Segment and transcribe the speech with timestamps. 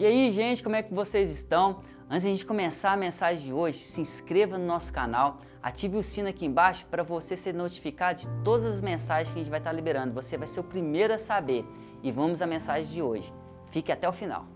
[0.00, 1.82] E aí, gente, como é que vocês estão?
[2.08, 5.98] Antes de a gente começar a mensagem de hoje, se inscreva no nosso canal, ative
[5.98, 9.50] o sino aqui embaixo para você ser notificado de todas as mensagens que a gente
[9.50, 10.14] vai estar liberando.
[10.14, 11.66] Você vai ser o primeiro a saber.
[12.02, 13.30] E vamos à mensagem de hoje.
[13.70, 14.46] Fique até o final.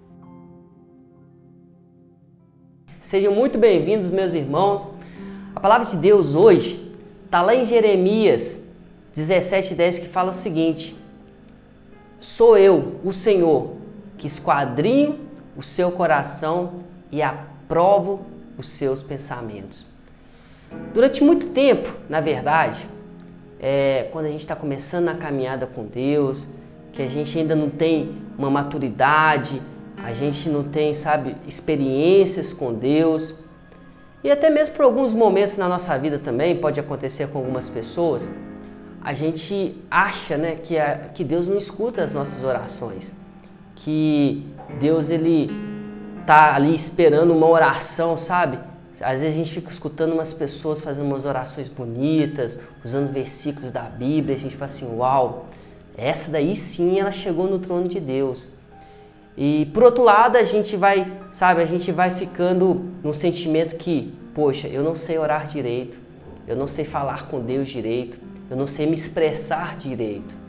[2.99, 4.93] Sejam muito bem-vindos, meus irmãos.
[5.55, 6.91] A palavra de Deus hoje
[7.23, 8.65] está lá em Jeremias
[9.15, 10.97] 17,10 que fala o seguinte:
[12.19, 13.77] Sou eu, o Senhor,
[14.17, 15.24] que esquadrinho
[15.57, 18.27] o seu coração e aprovo
[18.59, 19.87] os seus pensamentos.
[20.93, 22.89] Durante muito tempo, na verdade,
[23.61, 26.47] é, quando a gente está começando a caminhada com Deus,
[26.93, 29.61] que a gente ainda não tem uma maturidade,
[29.97, 33.35] a gente não tem, sabe, experiências com Deus,
[34.23, 38.29] e até mesmo por alguns momentos na nossa vida também, pode acontecer com algumas pessoas,
[39.03, 43.15] a gente acha né, que, a, que Deus não escuta as nossas orações,
[43.75, 44.47] que
[44.79, 45.51] Deus ele
[46.27, 48.59] tá ali esperando uma oração, sabe?
[49.01, 53.83] Às vezes a gente fica escutando umas pessoas fazendo umas orações bonitas, usando versículos da
[53.83, 55.47] Bíblia, a gente fala assim, uau,
[55.97, 58.51] essa daí sim ela chegou no trono de Deus.
[59.37, 64.15] E por outro lado, a gente vai, sabe, a gente vai ficando num sentimento que,
[64.33, 65.99] poxa, eu não sei orar direito,
[66.47, 68.19] eu não sei falar com Deus direito,
[68.49, 70.44] eu não sei me expressar direito.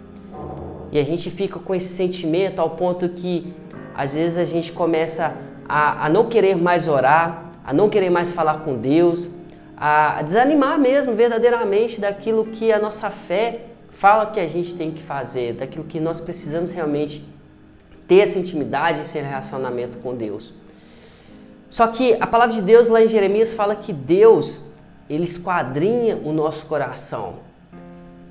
[0.95, 3.53] E a gente fica com esse sentimento ao ponto que
[3.93, 5.35] às vezes a gente começa
[5.67, 9.29] a, a não querer mais orar, a não querer mais falar com Deus,
[9.75, 14.89] a, a desanimar mesmo verdadeiramente daquilo que a nossa fé fala que a gente tem
[14.89, 17.25] que fazer, daquilo que nós precisamos realmente
[18.07, 20.53] ter essa intimidade, esse relacionamento com Deus.
[21.69, 24.61] Só que a palavra de Deus lá em Jeremias fala que Deus,
[25.09, 27.39] ele esquadrinha o nosso coração.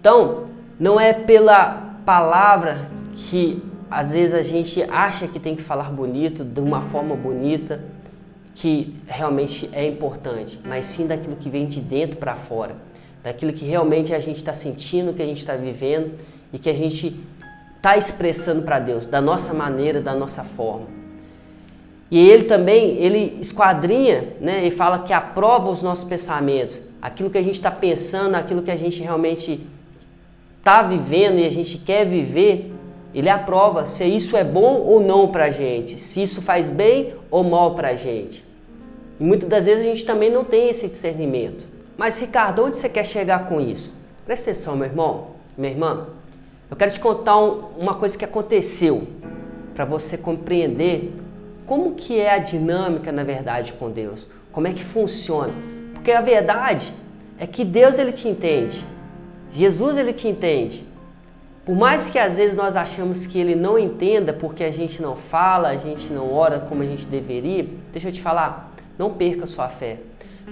[0.01, 0.45] Então,
[0.81, 6.45] não é pela palavra que às vezes a gente acha que tem que falar bonito,
[6.45, 7.81] de uma forma bonita,
[8.55, 12.77] que realmente é importante, mas sim daquilo que vem de dentro para fora,
[13.23, 16.13] daquilo que realmente a gente está sentindo, que a gente está vivendo
[16.53, 17.21] e que a gente
[17.77, 20.87] está expressando para Deus, da nossa maneira, da nossa forma.
[22.11, 27.39] E ele também, ele esquadrinha né, e fala que aprova os nossos pensamentos, aquilo que
[27.39, 29.67] a gente está pensando, aquilo que a gente realmente
[30.65, 32.73] está vivendo e a gente quer viver,
[33.15, 37.15] ele aprova se isso é bom ou não para a gente, se isso faz bem
[37.31, 38.43] ou mal para a gente.
[39.21, 41.67] E muitas das vezes a gente também não tem esse discernimento.
[41.99, 43.93] Mas, Ricardo, onde você quer chegar com isso?
[44.25, 45.27] Presta atenção, meu irmão,
[45.57, 46.07] minha irmã.
[46.71, 49.07] Eu quero te contar um, uma coisa que aconteceu
[49.75, 51.13] para você compreender
[51.67, 54.27] como que é a dinâmica, na verdade, com Deus.
[54.51, 55.53] Como é que funciona.
[55.93, 56.93] Porque a verdade
[57.39, 58.94] é que Deus ele te entende.
[59.55, 60.85] Jesus ele te entende.
[61.65, 65.17] Por mais que às vezes nós achamos que ele não entenda porque a gente não
[65.17, 69.47] fala, a gente não ora como a gente deveria, deixa eu te falar, não perca
[69.47, 69.99] sua fé.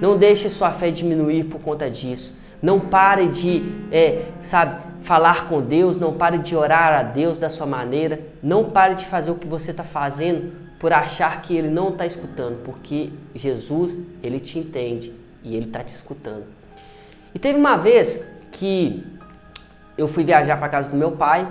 [0.01, 2.33] Não deixe sua fé diminuir por conta disso.
[2.63, 7.51] Não pare de, é, sabe, falar com Deus, não pare de orar a Deus da
[7.51, 11.69] sua maneira, não pare de fazer o que você está fazendo por achar que Ele
[11.69, 16.45] não está escutando, porque Jesus, Ele te entende e Ele está te escutando.
[17.35, 19.05] E teve uma vez que
[19.97, 21.49] eu fui viajar para casa do meu pai.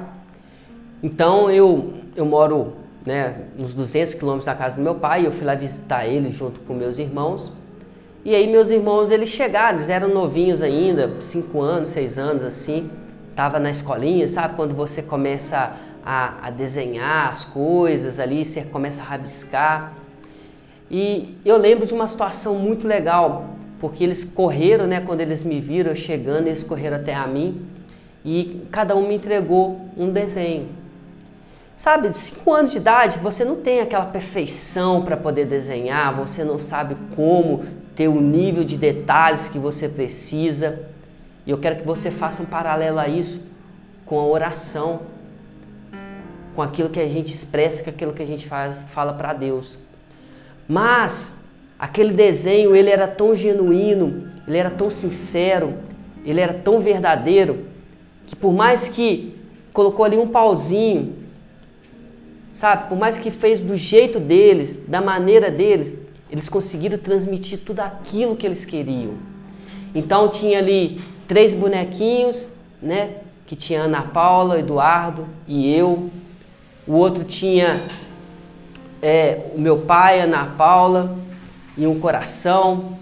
[1.04, 2.74] Então eu, eu moro
[3.06, 5.26] né, uns 200 quilômetros da casa do meu pai.
[5.26, 7.52] Eu fui lá visitar ele junto com meus irmãos.
[8.24, 12.90] E aí meus irmãos eles chegaram, eles eram novinhos ainda, 5 anos, 6 anos assim.
[13.36, 15.74] Tava na escolinha, sabe quando você começa
[16.06, 19.94] a, a desenhar as coisas ali, você começa a rabiscar.
[20.90, 25.60] E eu lembro de uma situação muito legal porque eles correram, né, quando eles me
[25.60, 27.66] viram chegando, eles correram até a mim
[28.24, 30.70] e cada um me entregou um desenho.
[31.76, 36.44] Sabe, de 5 anos de idade, você não tem aquela perfeição para poder desenhar, você
[36.44, 37.66] não sabe como
[37.96, 40.86] ter o nível de detalhes que você precisa.
[41.44, 43.42] E eu quero que você faça um paralelo a isso
[44.06, 45.00] com a oração,
[46.56, 49.80] com aquilo que a gente expressa, com aquilo que a gente faz, fala para Deus.
[50.68, 51.41] Mas
[51.82, 55.74] Aquele desenho, ele era tão genuíno, ele era tão sincero,
[56.24, 57.66] ele era tão verdadeiro,
[58.28, 59.34] que por mais que
[59.74, 61.16] colocou ali um pauzinho,
[62.54, 65.98] sabe, por mais que fez do jeito deles, da maneira deles,
[66.30, 69.16] eles conseguiram transmitir tudo aquilo que eles queriam.
[69.96, 72.50] Então tinha ali três bonequinhos,
[72.80, 73.16] né,
[73.48, 76.12] que tinha Ana Paula, Eduardo e eu.
[76.86, 77.82] O outro tinha
[79.02, 81.18] é, o meu pai, Ana Paula,
[81.78, 82.98] e um coração,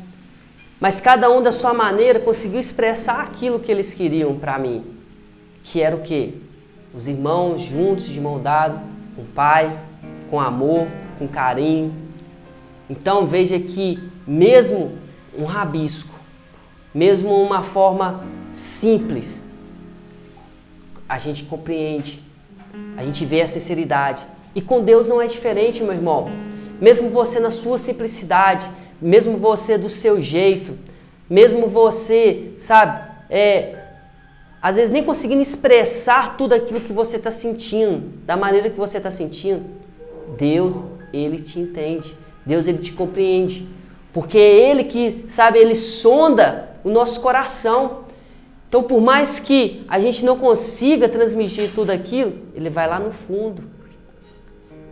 [0.80, 4.86] mas cada um da sua maneira conseguiu expressar aquilo que eles queriam para mim,
[5.64, 6.42] que era o que?
[6.94, 8.82] Os irmãos juntos, de mão dada,
[9.16, 9.78] com pai,
[10.30, 10.88] com amor,
[11.18, 11.94] Com carinho.
[12.90, 14.98] Então veja que mesmo
[15.38, 16.14] um rabisco,
[16.94, 18.24] mesmo uma forma
[18.54, 19.44] simples,
[21.08, 22.24] a gente compreende,
[22.96, 24.26] a gente vê a sinceridade.
[24.56, 26.32] E com Deus não é diferente, meu irmão.
[26.80, 28.70] Mesmo você na sua simplicidade,
[29.02, 30.78] mesmo você do seu jeito,
[31.30, 33.76] mesmo você, sabe, é,
[34.62, 38.98] às vezes nem conseguindo expressar tudo aquilo que você está sentindo, da maneira que você
[38.98, 39.64] está sentindo,
[40.38, 40.84] Deus,
[41.14, 42.16] Ele te entende.
[42.46, 43.68] Deus, Ele te compreende.
[44.12, 48.06] Porque é Ele que, sabe, Ele sonda o nosso coração.
[48.68, 53.12] Então, por mais que a gente não consiga transmitir tudo aquilo, Ele vai lá no
[53.12, 53.64] fundo.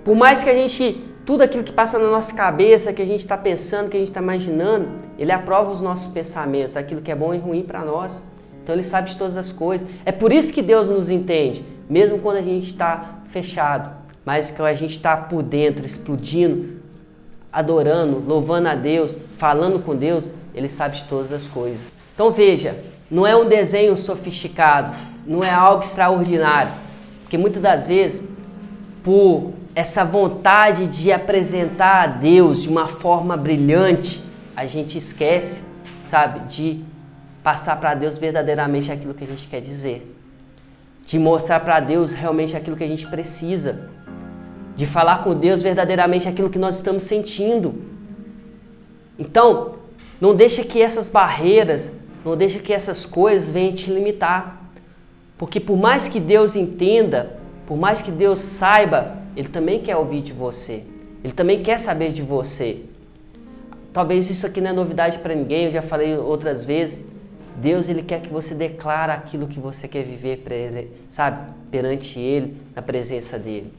[0.04, 3.20] Por mais que a gente, tudo aquilo que passa na nossa cabeça, que a gente
[3.20, 4.88] está pensando, que a gente está imaginando,
[5.20, 8.24] Ele aprova os nossos pensamentos, aquilo que é bom e ruim para nós.
[8.64, 9.86] Então Ele sabe de todas as coisas.
[10.06, 13.92] É por isso que Deus nos entende, mesmo quando a gente está fechado,
[14.24, 16.80] mas quando a gente está por dentro, explodindo,
[17.52, 21.92] adorando, louvando a Deus, falando com Deus, Ele sabe de todas as coisas.
[22.16, 22.74] Então veja,
[23.12, 24.96] não é um desenho sofisticado,
[25.26, 26.72] não é algo extraordinário,
[27.24, 28.37] porque muitas das vezes,
[29.08, 34.22] por essa vontade de apresentar a Deus de uma forma brilhante,
[34.54, 35.64] a gente esquece,
[36.04, 36.84] sabe, de
[37.42, 40.14] passar para Deus verdadeiramente aquilo que a gente quer dizer,
[41.06, 43.90] de mostrar para Deus realmente aquilo que a gente precisa,
[44.76, 47.76] de falar com Deus verdadeiramente aquilo que nós estamos sentindo.
[49.18, 49.76] Então,
[50.20, 51.94] não deixa que essas barreiras,
[52.26, 54.70] não deixa que essas coisas venham te limitar.
[55.38, 57.37] Porque por mais que Deus entenda,
[57.68, 60.84] por mais que Deus saiba, Ele também quer ouvir de você.
[61.24, 62.80] Ele também quer saber de você.
[63.92, 66.98] Talvez isso aqui não é novidade para ninguém, eu já falei outras vezes.
[67.58, 70.42] Deus ele quer que você declara aquilo que você quer viver,
[71.10, 73.74] sabe, perante Ele, na presença dele.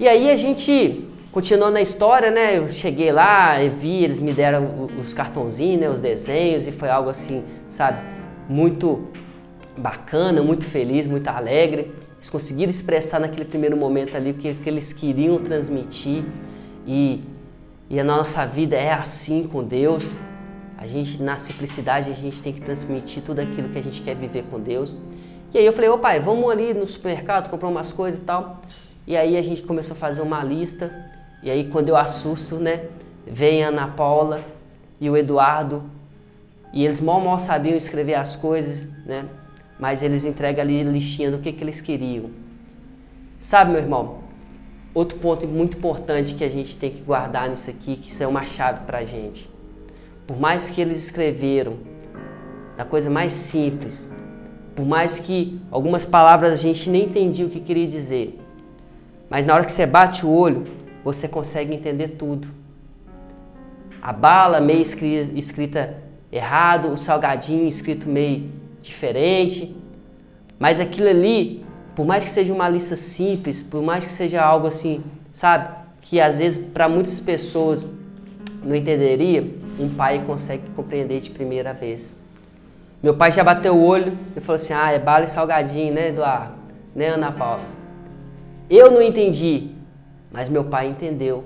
[0.00, 2.56] E aí a gente continuou na história, né?
[2.56, 5.90] Eu cheguei lá, e vi, eles me deram os cartãozinhos, né?
[5.90, 8.00] os desenhos, e foi algo assim, sabe,
[8.48, 9.08] muito
[9.76, 11.92] bacana, muito feliz, muito alegre.
[12.22, 16.22] Eles conseguiram expressar naquele primeiro momento ali o que, que eles queriam transmitir.
[16.86, 17.20] E,
[17.90, 20.14] e a nossa vida é assim com Deus.
[20.78, 24.14] A gente, na simplicidade, a gente tem que transmitir tudo aquilo que a gente quer
[24.14, 24.94] viver com Deus.
[25.52, 28.62] E aí eu falei, ô pai, vamos ali no supermercado comprar umas coisas e tal.
[29.04, 30.94] E aí a gente começou a fazer uma lista.
[31.42, 32.84] E aí quando eu assusto, né,
[33.26, 34.44] vem a Ana Paula
[35.00, 35.82] e o Eduardo.
[36.72, 39.24] E eles mal mal sabiam escrever as coisas, né?
[39.82, 42.30] Mas eles entregam ali listinha do que, que eles queriam.
[43.38, 44.04] Sabe, meu irmão?
[44.94, 48.26] Outro ponto muito importante que a gente tem que guardar nisso aqui, que isso é
[48.26, 49.50] uma chave para a gente
[50.26, 51.76] por mais que eles escreveram
[52.76, 54.10] da coisa mais simples,
[54.74, 58.40] por mais que algumas palavras a gente nem entendia o que queria dizer,
[59.28, 60.64] mas na hora que você bate o olho,
[61.04, 62.48] você consegue entender tudo.
[64.00, 65.98] A bala meio escrita
[66.30, 68.50] errado, o salgadinho escrito meio
[68.82, 69.74] diferente,
[70.58, 71.64] mas aquilo ali,
[71.94, 75.02] por mais que seja uma lista simples, por mais que seja algo assim,
[75.32, 77.88] sabe, que às vezes para muitas pessoas
[78.62, 79.48] não entenderia,
[79.78, 82.16] um pai consegue compreender de primeira vez.
[83.02, 86.08] Meu pai já bateu o olho e falou assim: Ah, é bala e salgadinho, né,
[86.08, 86.54] Eduardo?
[86.94, 87.62] Né, Ana Paula?
[88.70, 89.70] Eu não entendi,
[90.30, 91.44] mas meu pai entendeu.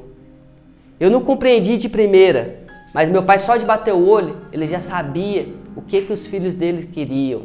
[1.01, 2.61] Eu não compreendi de primeira,
[2.97, 6.27] mas meu pai só de bater o olho, ele já sabia o que, que os
[6.27, 7.43] filhos dele queriam.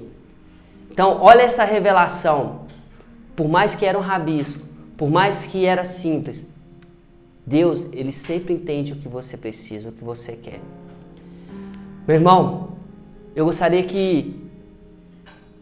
[0.89, 2.61] Então, olha essa revelação.
[3.35, 4.63] Por mais que era um rabisco,
[4.95, 6.45] por mais que era simples,
[7.45, 10.61] Deus, ele sempre entende o que você precisa, o que você quer.
[12.07, 12.69] Meu irmão,
[13.35, 14.49] eu gostaria que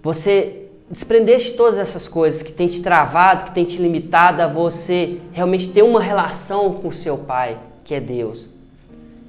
[0.03, 5.19] você desprendesse todas essas coisas que tem te travado, que tem te limitado a você
[5.31, 8.58] realmente ter uma relação com seu Pai, que é Deus.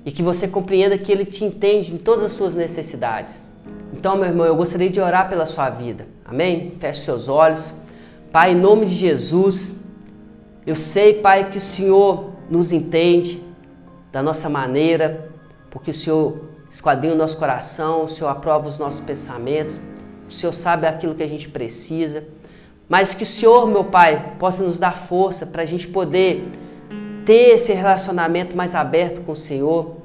[0.04, 3.42] E que você compreenda que Ele te entende em todas as suas necessidades.
[3.92, 6.06] Então, meu irmão, eu gostaria de orar pela sua vida.
[6.24, 6.74] Amém?
[6.78, 7.72] Feche seus olhos.
[8.32, 9.74] Pai, em nome de Jesus,
[10.66, 13.42] eu sei, Pai, que o Senhor nos entende
[14.12, 15.30] da nossa maneira,
[15.70, 19.80] porque o Senhor esquadrinha o nosso coração, o Senhor aprova os nossos pensamentos,
[20.28, 22.24] o Senhor sabe aquilo que a gente precisa,
[22.88, 26.48] mas que o Senhor, meu Pai, possa nos dar força para a gente poder
[27.30, 29.98] ter esse relacionamento mais aberto com o Senhor,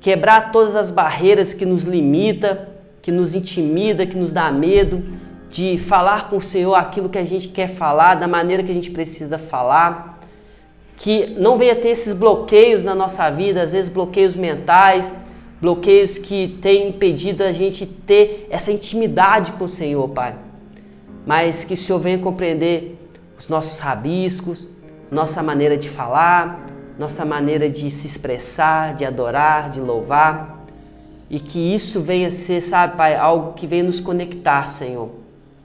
[0.00, 2.68] quebrar todas as barreiras que nos limita,
[3.02, 5.02] que nos intimida, que nos dá medo
[5.50, 8.74] de falar com o Senhor aquilo que a gente quer falar, da maneira que a
[8.74, 10.20] gente precisa falar
[10.96, 15.12] que não venha ter esses bloqueios na nossa vida, às vezes bloqueios mentais,
[15.60, 20.36] bloqueios que têm impedido a gente ter essa intimidade com o Senhor, Pai.
[21.26, 22.96] Mas que o Senhor venha compreender
[23.36, 24.68] os nossos rabiscos,
[25.10, 26.66] nossa maneira de falar,
[26.98, 30.64] nossa maneira de se expressar, de adorar, de louvar.
[31.30, 35.10] E que isso venha ser, sabe, Pai, algo que venha nos conectar, Senhor,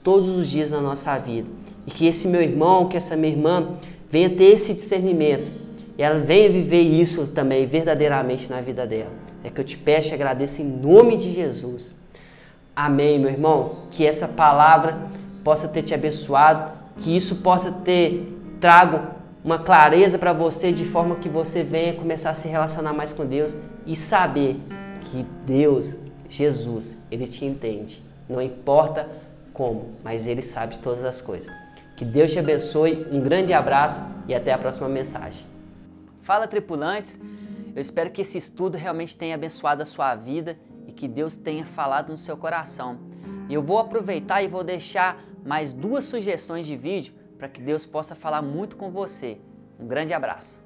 [0.02, 1.48] todos os dias na nossa vida.
[1.86, 3.68] E que esse meu irmão, que essa minha irmã
[4.10, 5.50] venha ter esse discernimento
[5.96, 9.10] e ela venha viver isso também verdadeiramente na vida dela.
[9.42, 11.94] É que eu te peço e agradeço em nome de Jesus.
[12.74, 13.76] Amém, meu irmão.
[13.90, 14.98] Que essa palavra
[15.44, 21.16] possa ter te abençoado, que isso possa ter trago uma clareza para você de forma
[21.16, 24.56] que você venha começar a se relacionar mais com Deus e saber
[25.02, 25.94] que Deus,
[26.30, 28.02] Jesus, ele te entende.
[28.26, 29.06] Não importa
[29.52, 31.54] como, mas ele sabe todas as coisas.
[31.94, 35.46] Que Deus te abençoe, um grande abraço e até a próxima mensagem.
[36.22, 37.20] Fala tripulantes,
[37.76, 40.58] eu espero que esse estudo realmente tenha abençoado a sua vida
[40.88, 42.98] e que Deus tenha falado no seu coração.
[43.46, 47.86] E eu vou aproveitar e vou deixar mais duas sugestões de vídeo para que Deus
[47.86, 49.38] possa falar muito com você.
[49.78, 50.62] Um grande abraço.